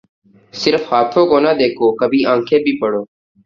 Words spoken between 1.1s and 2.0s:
کو نہ دیکھو